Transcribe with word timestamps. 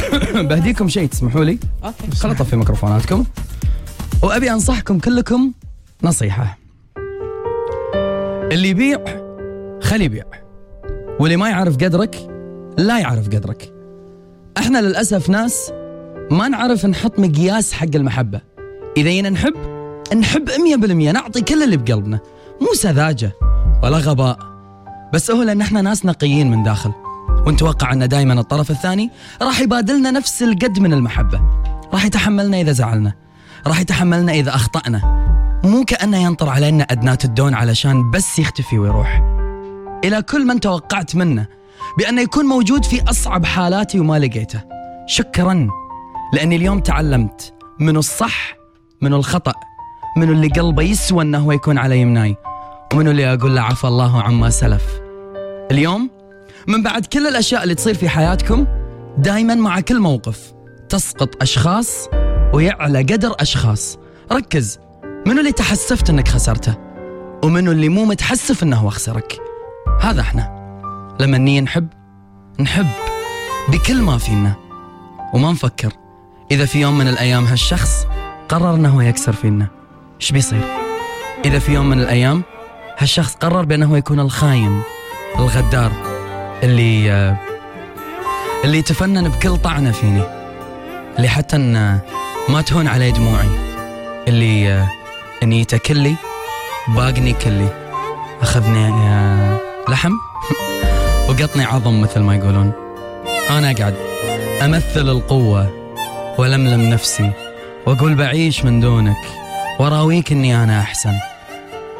بهديكم 0.48 0.88
شيء 0.88 1.08
تسمحوا 1.08 1.44
لي؟ 1.44 1.58
أوكي 1.84 2.16
خلوا 2.16 2.34
أطفي 2.34 2.56
ميكروفوناتكم. 2.56 3.24
وأبي 4.22 4.50
أنصحكم 4.52 4.98
كلكم 4.98 5.52
نصيحة. 6.02 6.58
اللي 8.52 8.68
يبيع 8.68 8.98
خلي 9.82 10.04
يبيع. 10.04 10.24
واللي 11.20 11.36
ما 11.36 11.48
يعرف 11.48 11.76
قدرك 11.76 12.28
لا 12.78 12.98
يعرف 12.98 13.26
قدرك. 13.26 13.72
إحنا 14.58 14.78
للأسف 14.78 15.30
ناس 15.30 15.72
ما 16.30 16.48
نعرف 16.48 16.86
نحط 16.86 17.18
مقياس 17.18 17.72
حق 17.72 17.88
المحبة. 17.94 18.40
إذا 18.96 19.10
جينا 19.10 19.30
نحب 19.30 19.54
نحب 20.16 20.48
100% 20.48 21.12
نعطي 21.12 21.40
كل 21.40 21.62
اللي 21.62 21.76
بقلبنا. 21.76 22.20
مو 22.60 22.74
سذاجة 22.74 23.32
ولا 23.82 23.96
غباء. 23.96 24.38
بس 25.14 25.30
هو 25.30 25.42
لأن 25.42 25.60
إحنا 25.60 25.82
ناس 25.82 26.06
نقيين 26.06 26.50
من 26.50 26.62
داخل. 26.62 26.92
ونتوقع 27.46 27.92
أن 27.92 28.08
دائما 28.08 28.40
الطرف 28.40 28.70
الثاني 28.70 29.10
راح 29.42 29.60
يبادلنا 29.60 30.10
نفس 30.10 30.42
القد 30.42 30.78
من 30.78 30.92
المحبة. 30.92 31.40
راح 31.92 32.04
يتحملنا 32.04 32.60
إذا 32.60 32.72
زعلنا. 32.72 33.12
راح 33.66 33.80
يتحملنا 33.80 34.32
إذا 34.32 34.54
أخطأنا. 34.54 35.22
مو 35.64 35.84
كأنه 35.84 36.18
ينطر 36.18 36.48
علينا 36.48 36.84
ادنات 36.84 37.24
الدون 37.24 37.54
علشان 37.54 38.10
بس 38.10 38.38
يختفي 38.38 38.78
ويروح. 38.78 39.22
إلى 40.04 40.22
كل 40.22 40.46
من 40.46 40.60
توقعت 40.60 41.16
منه 41.16 41.46
بانه 41.98 42.22
يكون 42.22 42.44
موجود 42.44 42.84
في 42.84 43.10
أصعب 43.10 43.44
حالاتي 43.44 44.00
وما 44.00 44.18
لقيته. 44.18 44.60
شكرا 45.06 45.68
لاني 46.32 46.56
اليوم 46.56 46.80
تعلمت 46.80 47.54
من 47.80 47.96
الصح 47.96 48.56
من 49.00 49.14
الخطأ 49.14 49.54
من 50.16 50.30
اللي 50.30 50.48
قلبه 50.48 50.82
يسوى 50.82 51.36
هو 51.36 51.52
يكون 51.52 51.78
على 51.78 52.00
يمناي 52.00 52.36
ومن 52.92 53.08
اللي 53.08 53.34
أقول 53.34 53.56
له 53.56 53.60
عفى 53.60 53.86
الله 53.86 54.22
عما 54.22 54.50
سلف. 54.50 54.84
اليوم 55.70 56.10
من 56.66 56.82
بعد 56.82 57.06
كل 57.06 57.26
الأشياء 57.26 57.62
اللي 57.62 57.74
تصير 57.74 57.94
في 57.94 58.08
حياتكم 58.08 58.66
دائما 59.18 59.54
مع 59.54 59.80
كل 59.80 60.00
موقف. 60.00 60.52
تسقط 60.88 61.42
أشخاص 61.42 62.08
ويعلى 62.54 62.98
قدر 62.98 63.34
أشخاص. 63.40 63.98
ركز 64.32 64.78
منو 65.26 65.40
اللي 65.40 65.52
تحسفت 65.52 66.10
إنك 66.10 66.28
خسرته؟ 66.28 66.74
ومنو 67.44 67.72
اللي 67.72 67.88
مو 67.88 68.04
متحسف 68.04 68.62
إنه 68.62 68.76
هو 68.76 68.90
خسرك؟ 68.90 69.40
هذا 70.00 70.20
إحنا. 70.20 70.62
لما 71.20 71.38
نيجي 71.38 71.60
نحب 71.60 71.88
نحب 72.60 72.86
بكل 73.68 74.02
ما 74.02 74.18
فينا. 74.18 74.54
وما 75.34 75.52
نفكر 75.52 75.92
إذا 76.50 76.64
في 76.64 76.80
يوم 76.80 76.98
من 76.98 77.08
الأيام 77.08 77.44
هالشخص 77.44 78.06
قرر 78.48 78.74
إنه 78.74 78.88
هو 78.88 79.00
يكسر 79.00 79.32
فينا. 79.32 79.66
إيش 80.20 80.32
بيصير؟ 80.32 80.64
إذا 81.44 81.58
في 81.58 81.72
يوم 81.72 81.88
من 81.88 82.00
الأيام 82.00 82.42
هالشخص 82.98 83.34
قرر 83.34 83.64
بأنه 83.64 83.86
هو 83.86 83.96
يكون 83.96 84.20
الخاين 84.20 84.80
الغدار. 85.38 86.11
اللي 86.62 87.12
آه، 87.12 87.36
اللي 88.64 88.78
يتفنن 88.78 89.28
بكل 89.28 89.56
طعنة 89.56 89.92
فيني. 89.92 90.22
اللي 91.16 91.28
حتى 91.28 91.56
إن 91.56 91.98
ما 92.48 92.62
تهون 92.62 92.88
عليه 92.88 93.10
دموعي. 93.10 93.48
اللي 94.28 94.72
آه، 94.72 94.88
نيته 95.44 95.78
كلي 95.78 96.14
باقني 96.88 97.32
كلي. 97.32 97.68
أخذني 98.42 98.86
آه، 98.88 99.58
لحم 99.88 100.12
وقطني 101.28 101.64
عظم 101.64 102.00
مثل 102.00 102.20
ما 102.20 102.34
يقولون. 102.36 102.72
أنا 103.50 103.70
أقعد 103.70 103.94
أمثل 104.64 105.08
القوة 105.08 105.70
ولملم 106.38 106.90
نفسي 106.90 107.30
وأقول 107.86 108.14
بعيش 108.14 108.64
من 108.64 108.80
دونك 108.80 109.16
وراويك 109.80 110.32
إني 110.32 110.64
أنا 110.64 110.80
أحسن. 110.80 111.14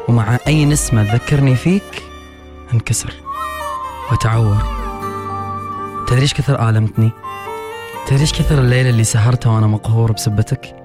ومع 0.07 0.37
أي 0.47 0.65
نسمة 0.65 1.03
تذكرني 1.03 1.55
فيك 1.55 2.03
أنكسر. 2.73 3.22
وتعور 4.13 4.57
تدري 6.07 6.21
إيش 6.21 6.33
كثر 6.33 6.69
آلمتني؟ 6.69 7.11
تدري 8.07 8.21
إيش 8.21 8.33
كثر 8.33 8.59
الليلة 8.59 8.89
اللي 8.89 9.03
سهرتها 9.03 9.51
وأنا 9.51 9.67
مقهور 9.67 10.11
بسبتك؟ 10.11 10.75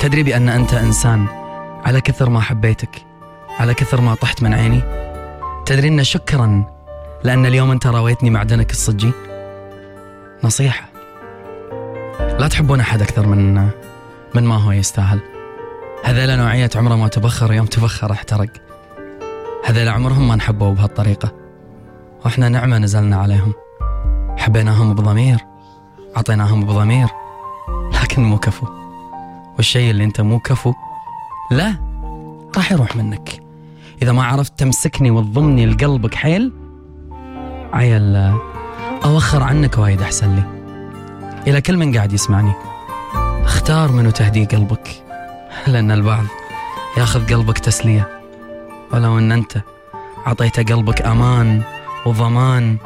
تدري 0.00 0.22
بأن 0.22 0.48
أنت 0.48 0.74
إنسان 0.74 1.26
على 1.84 2.00
كثر 2.00 2.30
ما 2.30 2.40
حبيتك 2.40 3.06
على 3.58 3.74
كثر 3.74 4.00
ما 4.00 4.14
طحت 4.14 4.42
من 4.42 4.54
عيني؟ 4.54 4.82
تدري 5.66 5.88
أن 5.88 6.04
شكرا 6.04 6.64
لأن 7.24 7.46
اليوم 7.46 7.70
أنت 7.70 7.86
راويتني 7.86 8.30
معدنك 8.30 8.70
الصجي؟ 8.70 9.12
نصيحة 10.44 10.88
لا 12.20 12.48
تحبون 12.48 12.80
أحد 12.80 13.02
أكثر 13.02 13.26
من 13.26 13.54
من 14.34 14.44
ما 14.44 14.56
هو 14.56 14.72
يستاهل 14.72 15.20
هذيلا 16.04 16.36
نوعية 16.36 16.70
عمره 16.76 16.94
ما 16.94 17.08
تبخر 17.08 17.52
يوم 17.52 17.66
تبخر 17.66 18.12
احترق 18.12 18.50
هذيلا 19.64 19.90
عمرهم 19.90 20.28
ما 20.28 20.36
نحبوا 20.36 20.74
بهالطريقة 20.74 21.43
وإحنا 22.24 22.48
نعمة 22.48 22.78
نزلنا 22.78 23.16
عليهم. 23.16 23.52
حبيناهم 24.38 24.94
بضمير 24.94 25.38
عطيناهم 26.16 26.64
بضمير 26.64 27.08
لكن 28.02 28.22
مو 28.22 28.38
كفو. 28.38 28.66
والشيء 29.56 29.90
اللي 29.90 30.04
انت 30.04 30.20
مو 30.20 30.38
كفو 30.38 30.72
لا 31.50 31.74
راح 32.56 32.72
يروح 32.72 32.96
منك. 32.96 33.42
إذا 34.02 34.12
ما 34.12 34.24
عرفت 34.24 34.58
تمسكني 34.58 35.10
وتضمني 35.10 35.66
لقلبك 35.66 36.14
حيل؟ 36.14 36.52
عيل 37.72 38.16
اوخر 39.04 39.42
عنك 39.42 39.78
وايد 39.78 40.02
أحسن 40.02 40.34
لي. 40.34 40.42
إلى 41.46 41.60
كل 41.60 41.76
من 41.76 41.96
قاعد 41.96 42.12
يسمعني. 42.12 42.52
اختار 43.44 43.92
منو 43.92 44.10
تهدي 44.10 44.44
قلبك. 44.44 45.02
لأن 45.66 45.90
البعض 45.90 46.24
ياخذ 46.96 47.34
قلبك 47.34 47.58
تسلية. 47.58 48.08
ولو 48.92 49.18
إن 49.18 49.32
أنت 49.32 49.62
عطيته 50.26 50.74
قلبك 50.74 51.02
أمان 51.02 51.62
وضمان 52.06 52.76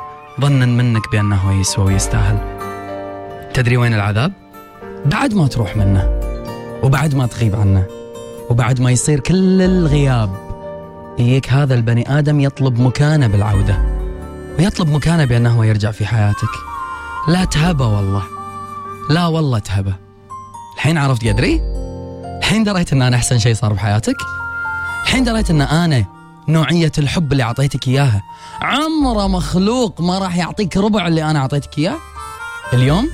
ظنا 0.40 0.66
منك 0.66 1.10
بأنه 1.12 1.60
يسوى 1.60 1.84
ويستاهل 1.84 2.38
تدري 3.54 3.76
وين 3.76 3.94
العذاب؟ 3.94 4.32
بعد 5.06 5.34
ما 5.34 5.46
تروح 5.46 5.76
منه 5.76 6.20
وبعد 6.82 7.14
ما 7.14 7.26
تغيب 7.26 7.56
عنه 7.56 7.86
وبعد 8.50 8.80
ما 8.80 8.90
يصير 8.90 9.20
كل 9.20 9.62
الغياب 9.62 10.30
يجيك 11.18 11.52
هذا 11.52 11.74
البني 11.74 12.18
آدم 12.18 12.40
يطلب 12.40 12.80
مكانة 12.80 13.26
بالعودة 13.26 13.78
ويطلب 14.58 14.88
مكانة 14.88 15.24
بأنه 15.24 15.66
يرجع 15.66 15.90
في 15.90 16.06
حياتك 16.06 16.52
لا 17.28 17.44
تهبه 17.44 17.86
والله 17.86 18.22
لا 19.10 19.26
والله 19.26 19.58
تهبه 19.58 19.94
الحين 20.74 20.98
عرفت 20.98 21.26
قدري؟ 21.26 21.60
الحين 22.38 22.64
دريت 22.64 22.92
إن 22.92 23.02
أنا 23.02 23.16
أحسن 23.16 23.38
شيء 23.38 23.54
صار 23.54 23.72
بحياتك؟ 23.72 24.16
الحين 25.04 25.24
دريت 25.24 25.50
إن 25.50 25.60
أنا 25.60 26.17
نوعية 26.48 26.92
الحب 26.98 27.32
اللي 27.32 27.42
أعطيتك 27.42 27.88
إياها. 27.88 28.22
عمره 28.62 29.26
مخلوق 29.26 30.00
ما 30.00 30.18
راح 30.18 30.36
يعطيك 30.36 30.76
ربع 30.76 31.06
اللي 31.06 31.30
أنا 31.30 31.38
أعطيتك 31.38 31.78
إياه. 31.78 31.96
اليوم 32.72 33.08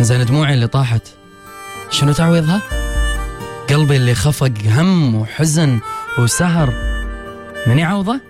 زين 0.00 0.24
دموعي 0.24 0.54
اللي 0.54 0.66
طاحت. 0.66 1.02
شنو 1.90 2.12
تعويضها؟ 2.12 2.60
قلبي 3.70 3.96
اللي 3.96 4.14
خفق 4.14 4.52
هم 4.66 5.14
وحزن 5.14 5.80
وسهر. 6.18 6.72
من 7.66 7.78
يعوضه؟ 7.78 8.20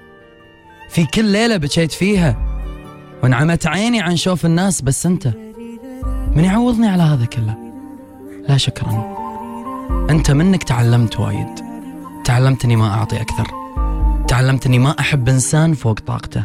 في 0.91 1.06
كل 1.06 1.25
ليلة 1.25 1.56
بكيت 1.56 1.92
فيها. 1.92 2.36
وانعمت 3.22 3.66
عيني 3.66 4.00
عن 4.00 4.16
شوف 4.16 4.46
الناس 4.46 4.82
بس 4.82 5.06
أنت. 5.06 5.26
من 6.36 6.44
يعوضني 6.44 6.88
على 6.88 7.02
هذا 7.02 7.25
كله؟ 7.25 7.54
لا 8.48 8.56
شكرا. 8.56 9.16
أنت 10.10 10.31
منك 10.31 10.62
تعلمت 10.62 11.20
وايد. 11.20 11.60
تعلمت 12.25 12.64
أني 12.64 12.76
ما 12.76 12.94
أعطي 12.94 13.20
أكثر. 13.20 13.63
تعلمت 14.29 14.67
اني 14.67 14.79
ما 14.79 15.01
أحب 15.01 15.29
إنسان 15.29 15.75
فوق 15.75 15.99
طاقته. 16.01 16.45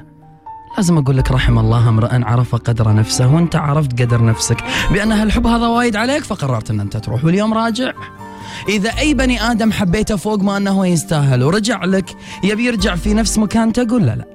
لازم 0.77 0.97
أقول 0.97 1.17
لك 1.17 1.31
رحم 1.31 1.59
الله 1.59 1.89
امرأ 1.89 2.09
عرف 2.11 2.55
قدر 2.55 2.93
نفسه 2.93 3.35
وأنت 3.35 3.55
عرفت 3.55 4.01
قدر 4.01 4.25
نفسك. 4.25 4.57
بأن 4.91 5.11
هالحب 5.11 5.47
هذا 5.47 5.67
وايد 5.67 5.95
عليك 5.95 6.23
فقررت 6.23 6.69
إن 6.69 6.79
أنت 6.79 6.97
تروح. 6.97 7.25
واليوم 7.25 7.53
راجع. 7.53 7.91
إذا 8.69 8.89
أي 8.89 9.13
بني 9.13 9.51
آدم 9.51 9.71
حبيته 9.71 10.15
فوق 10.15 10.39
ما 10.39 10.57
أنه 10.57 10.87
يستاهل 10.87 11.43
ورجع 11.43 11.85
لك 11.85 12.15
يبي 12.43 12.65
يرجع 12.65 12.95
في 12.95 13.13
نفس 13.13 13.37
مكانته 13.37 13.87
قول 13.89 14.05
له 14.05 14.15
لا. 14.15 14.25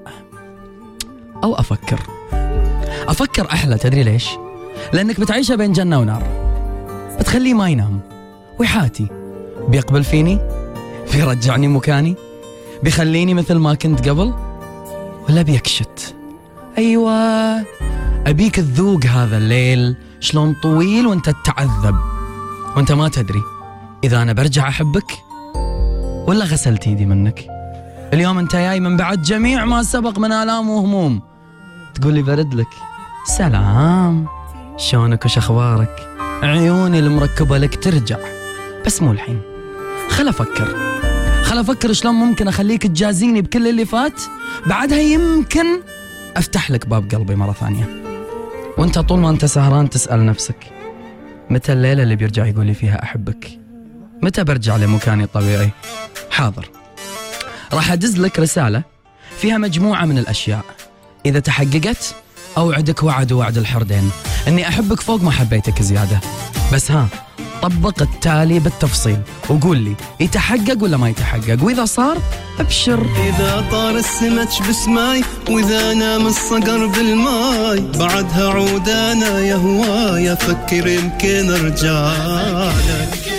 أو 1.44 1.54
أفكر. 1.54 2.00
أفكر 3.08 3.46
أحلى 3.52 3.78
تدري 3.78 4.02
ليش؟ 4.02 4.28
لأنك 4.92 5.20
بتعيشه 5.20 5.54
بين 5.54 5.72
جنة 5.72 5.98
ونار. 6.00 6.22
بتخليه 7.20 7.54
ما 7.54 7.68
ينام. 7.68 8.00
ويحاتي. 8.58 9.06
بيقبل 9.68 10.04
فيني؟ 10.04 10.38
بيرجعني 11.12 11.68
مكاني؟ 11.68 12.16
بيخليني 12.84 13.34
مثل 13.34 13.54
ما 13.54 13.74
كنت 13.74 14.08
قبل؟ 14.08 14.34
ولا 15.28 15.42
بيكشت 15.42 16.14
أيوه 16.78 17.12
أبيك 18.26 18.56
تذوق 18.56 19.06
هذا 19.06 19.36
الليل 19.36 19.96
شلون 20.20 20.56
طويل 20.62 21.06
وأنت 21.06 21.30
تتعذب. 21.30 21.96
وأنت 22.76 22.92
ما 22.92 23.08
تدري 23.08 23.42
إذا 24.04 24.22
أنا 24.22 24.32
برجع 24.32 24.68
أحبك 24.68 25.12
ولا 26.26 26.44
غسلت 26.44 26.86
إيدي 26.86 27.06
منك. 27.06 27.46
اليوم 28.12 28.38
أنت 28.38 28.56
جاي 28.56 28.80
من 28.80 28.96
بعد 28.96 29.22
جميع 29.22 29.64
ما 29.64 29.82
سبق 29.82 30.18
من 30.18 30.32
آلام 30.32 30.68
وهموم. 30.70 31.20
تقول 31.94 32.14
لي 32.14 32.22
برد 32.22 32.54
لك. 32.54 32.68
سلام. 33.38 34.26
شلونك 34.76 35.24
وش 35.24 35.38
أخبارك؟ 35.38 36.16
عيوني 36.42 36.98
المركبة 36.98 37.58
لك 37.58 37.84
ترجع 37.84 38.18
بس 38.86 39.02
مو 39.02 39.12
الحين. 39.12 39.40
خل 40.08 40.28
أفكر. 40.28 40.93
خل 41.54 41.60
أفكر 41.60 41.92
شلون 41.92 42.14
ممكن 42.14 42.48
أخليك 42.48 42.82
تجازيني 42.82 43.42
بكل 43.42 43.68
اللي 43.68 43.84
فات؟ 43.84 44.20
بعدها 44.66 44.98
يمكن 44.98 45.66
أفتح 46.36 46.70
لك 46.70 46.86
باب 46.86 47.14
قلبي 47.14 47.34
مرة 47.34 47.52
ثانية. 47.52 47.88
وأنت 48.78 48.98
طول 48.98 49.18
ما 49.18 49.30
أنت 49.30 49.44
سهران 49.44 49.90
تسأل 49.90 50.26
نفسك 50.26 50.56
متى 51.50 51.72
الليلة 51.72 52.02
اللي 52.02 52.16
بيرجع 52.16 52.46
يقول 52.46 52.66
لي 52.66 52.74
فيها 52.74 53.02
أحبك؟ 53.02 53.58
متى 54.22 54.44
برجع 54.44 54.76
لمكاني 54.76 55.24
الطبيعي؟ 55.24 55.70
حاضر. 56.30 56.70
راح 57.72 57.92
أدز 57.92 58.20
لك 58.20 58.38
رسالة 58.38 58.82
فيها 59.38 59.58
مجموعة 59.58 60.04
من 60.04 60.18
الأشياء. 60.18 60.64
إذا 61.26 61.38
تحققت 61.38 62.14
أوعدك 62.56 63.02
وعد 63.02 63.32
وعد 63.32 63.58
الحردين 63.58 64.10
أني 64.48 64.68
أحبك 64.68 65.00
فوق 65.00 65.22
ما 65.22 65.30
حبيتك 65.30 65.82
زيادة. 65.82 66.20
بس 66.72 66.90
ها 66.90 67.08
طبق 67.62 68.02
التالي 68.02 68.58
بالتفصيل 68.58 69.18
وقول 69.48 69.76
لي 69.78 69.94
يتحقق 70.20 70.82
ولا 70.82 70.96
ما 70.96 71.08
يتحقق؟ 71.08 71.62
وإذا 71.62 71.84
صار 71.84 72.18
أبشر. 72.60 73.06
إذا 73.28 73.64
طار 73.70 73.96
السمك 73.96 74.68
بسماي 74.68 75.24
وإذا 75.50 75.94
نام 75.94 76.26
الصقر 76.26 76.86
بالماي 76.86 77.80
بعدها 77.98 78.50
عود 78.50 78.88
أنا 78.88 79.38
يا 79.40 79.54
هواي 79.54 80.32
أفكر 80.32 80.86
يمكن 80.86 81.50
ارجعلك 81.50 83.18
اذا 83.26 83.33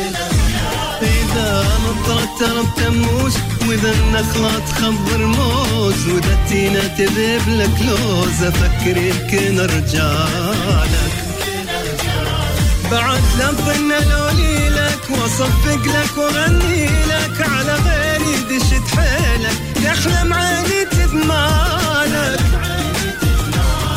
مطرت 1.85 2.39
ترى 2.39 2.63
تموج 2.77 3.31
وإذا 3.67 3.91
النخلة 3.91 4.59
تخضر 4.59 5.25
موز 5.25 6.07
وإذا 6.07 6.33
التينة 6.33 6.87
تذيب 6.87 7.41
لك 7.47 7.81
لوز 7.81 8.43
أفكر 8.43 8.97
يمكن 8.97 9.59
ارجعلك 9.59 11.15
بعد 12.91 13.21
لظن 13.39 13.89
لولي 14.09 14.69
لك 14.69 14.99
وأصفق 15.09 15.81
لك 15.85 16.17
وأغني 16.17 16.85
لك 16.85 17.41
على 17.49 17.75
غيري 17.75 18.35
دشت 18.49 18.95
حيلك 18.97 19.57
تحلم 19.75 20.33
عيني 20.33 20.85
تذمالك 20.91 22.39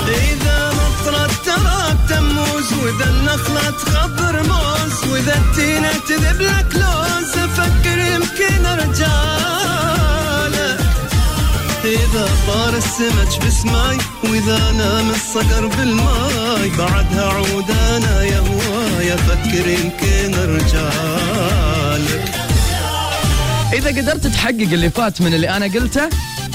إذا 0.09 0.73
مطرت 0.73 1.31
ترى 1.47 1.97
تموز 2.09 2.73
وإذا 2.73 3.11
النخلة 3.11 3.71
تخضر 3.71 4.43
موز 4.43 5.11
وإذا 5.13 5.35
التينة 5.37 5.93
تذب 6.09 6.41
لك 6.41 6.67
لوز 6.75 6.83
أفكر 6.83 6.88
أرجالك 9.01 10.81
إذا 11.85 12.29
طار 12.47 12.77
السمك 12.77 13.47
بسماي 13.47 13.99
وإذا 14.25 14.73
نام 14.73 15.11
الصقر 15.11 15.67
بالماي. 15.67 16.68
إذا 23.89 24.03
قدرت 24.03 24.27
تحقق 24.27 24.73
اللي 24.73 24.91
فات 24.91 25.23
من 25.23 25.35
اللي 25.35 25.51
أنا 25.51 25.67
قلته 25.67 26.09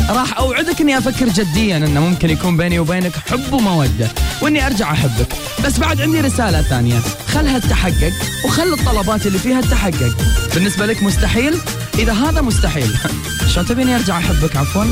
راح 0.10 0.38
أوعدك 0.38 0.82
إني 0.82 0.98
أفكر 0.98 1.30
جديا 1.30 1.78
إنه 1.78 2.00
ممكن 2.02 2.30
يكون 2.30 2.58
بيني 2.58 2.80
وبينك 2.80 3.12
حب 3.16 3.54
ومودة 3.54 4.08
وإني 4.42 4.66
أرجع 4.66 4.92
أحبك. 4.92 5.28
بس 5.66 5.80
بعد 5.80 6.02
عندي 6.02 6.22
رسالة 6.22 6.62
ثانية. 6.62 7.00
خلها 7.28 7.60
تتحقق 7.60 8.14
وخل 8.46 8.74
الطلبات 8.74 9.28
اللي 9.28 9.40
فيها 9.40 9.62
تتحقق 9.62 10.18
بالنسبة 10.54 10.86
لك 10.86 11.04
مستحيل؟ 11.04 11.58
إذا 12.00 12.14
هذا 12.14 12.42
مستحيل. 12.42 12.96
شلون 13.54 13.66
تبيني 13.66 13.96
أرجع 13.96 14.18
أحبك؟ 14.18 14.58
عفوا. 14.58 14.86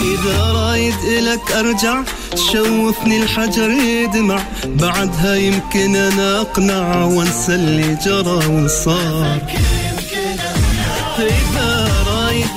إذا 0.00 0.52
رايد 0.52 0.94
إلك 0.94 1.52
أرجع 1.52 2.02
شوفني 2.52 3.22
الحجر 3.22 3.70
يدمع. 3.70 4.42
بعدها 4.66 5.34
يمكن 5.34 5.96
أنا 5.96 6.40
أقنع 6.40 7.04
وأنسى 7.04 7.54
اللي 7.54 7.98
جرى 8.04 8.46
وصار. 8.46 9.40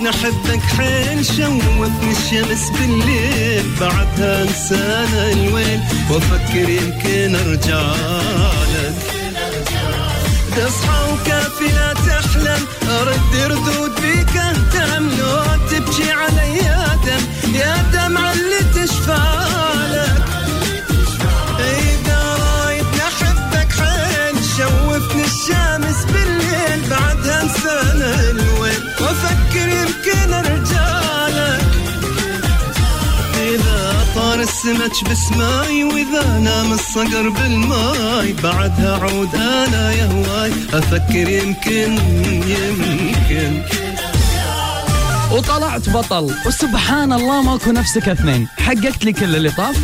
نحبك 0.04 0.62
حيل 0.78 1.26
شوفني 1.26 2.12
الشمس 2.12 2.70
بالليل 2.70 3.66
بعدها 3.80 4.44
انسانا 4.44 5.32
الويل. 5.32 5.80
وافكر 6.10 6.70
يمكن 6.70 7.36
أرجع 7.36 7.92
لك. 8.74 8.96
تصحى 10.56 11.14
وكافي 11.14 11.68
لا 11.76 11.94
تحلم 11.94 12.66
السمك 34.68 35.12
بسماي 35.12 35.84
وإذا 35.84 36.40
نام 36.40 36.74
الصقر 36.74 37.30
بالماي 37.30 38.34
بعدها 38.34 38.98
عود 38.98 39.36
أنا 39.36 39.92
يا 39.92 40.06
هواي 40.06 40.52
أفكر 40.74 41.30
يمكن 41.30 41.98
يمكن. 42.48 43.62
وطلعت 45.32 45.90
بطل. 45.90 46.36
وسبحان 46.46 47.14
الله 47.14 47.42
ماكو 47.42 47.72
نفسك 47.72 48.10
اثنين. 48.10 48.48
حققت 48.58 49.06
لي 49.06 49.14
كل 49.14 49.36
اللي 49.36 49.52
طاف. 49.52 49.78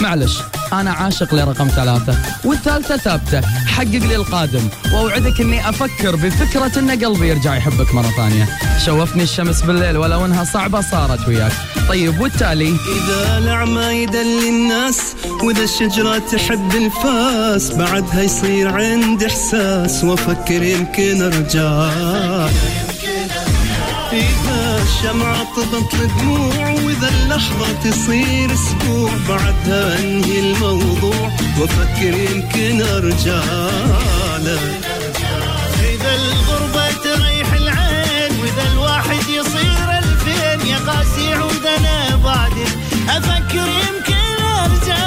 معلش 0.00 0.38
أنا 0.72 0.92
عاشق 0.92 1.34
لرقم 1.34 1.68
ثلاثة. 1.68 2.18
والثالثة 2.44 2.96
ثابتة 2.96 3.40
حقق 3.66 3.84
لي 3.84 4.16
القادم. 4.16 4.68
وأوعدك 4.92 5.40
إني 5.40 5.68
أفكر 5.68 6.16
بفكرة 6.16 6.78
إن 6.78 6.90
قلبي 6.90 7.28
يرجع 7.28 7.56
يحبك 7.56 7.94
مرة 7.94 8.10
ثانية. 8.16 8.48
شوفني 8.84 9.22
الشمس 9.22 9.62
بالليل 9.62 9.96
ولو 9.96 10.24
انها 10.24 10.44
صعبة 10.44 10.80
صارت 10.80 11.28
وياك. 11.28 11.52
طيب 11.88 12.20
والتالي؟ 12.20 12.68
إذا 12.68 13.38
الأعمى 13.38 13.82
يدلي 13.82 14.48
الناس 14.48 15.00
وإذا 15.42 15.62
الشجرة 15.62 16.18
تحب 16.18 16.72
الفاس 16.74 17.70
بعدها 17.70 18.22
يصير 18.22 18.68
عندي 18.68 19.26
إحساس 19.26 20.04
وأفكر 20.04 20.62
يمكن 20.62 21.22
إذا 21.22 22.50
الشمعة 25.00 25.44
تبطل 25.56 26.08
دموع 26.18 26.70
وإذا 26.70 27.08
اللحظة 27.08 27.72
تصير 27.72 28.54
أسبوع 28.54 29.10
بعدها 29.28 29.98
أنهي 29.98 30.40
الموضوع 30.40 31.32
وأفكر 31.58 32.14
يمكن 32.14 32.82
أرجع 32.82 33.42
لك. 34.38 34.80
إذا 35.80 36.14
الغربة 36.14 36.90
تريح 37.04 37.52
العين 37.52 38.40
وإذا 38.40 38.72
الواحد 38.72 39.28
يصير 39.28 39.98
ألفين 39.98 40.68
يا 40.68 40.78
قاسي 40.78 41.34
عودنا 41.34 42.16
بعدين 42.16 42.72
أفكر 43.08 43.68
يمكن 43.68 44.44
أرجع 44.44 45.04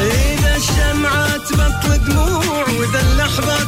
إذا 0.00 0.56
الشمعة 0.56 1.36
تبطل 1.36 2.04
دموع 2.04 2.64
وإذا 2.78 3.00
اللحظة 3.00 3.63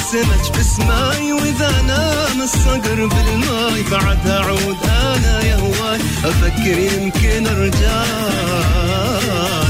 السمك 0.00 0.58
بسماي 0.58 1.32
وإذا 1.32 1.82
نام 1.82 2.42
الصقر 2.42 3.06
بالماي. 3.06 3.82
بعدها 3.90 4.40
عود 4.40 4.76
أنا 4.84 5.44
يا 5.44 5.56
هواي 5.56 6.00
أفكر 6.24 6.78
يمكن 6.78 7.46
أرجع. 7.46 8.04
لك 9.64 9.69